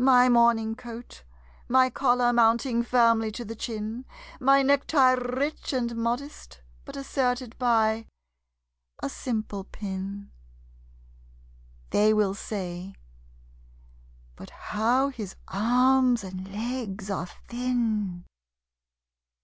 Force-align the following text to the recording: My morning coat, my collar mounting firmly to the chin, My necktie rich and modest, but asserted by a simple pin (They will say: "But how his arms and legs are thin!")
My 0.00 0.28
morning 0.28 0.74
coat, 0.74 1.22
my 1.68 1.90
collar 1.90 2.32
mounting 2.32 2.82
firmly 2.82 3.30
to 3.30 3.44
the 3.44 3.54
chin, 3.54 4.04
My 4.40 4.62
necktie 4.62 5.12
rich 5.12 5.72
and 5.72 5.94
modest, 5.94 6.60
but 6.84 6.96
asserted 6.96 7.56
by 7.56 8.08
a 9.00 9.08
simple 9.08 9.62
pin 9.62 10.32
(They 11.90 12.12
will 12.12 12.34
say: 12.34 12.96
"But 14.34 14.50
how 14.50 15.10
his 15.10 15.36
arms 15.46 16.24
and 16.24 16.52
legs 16.52 17.08
are 17.08 17.28
thin!") 17.46 18.24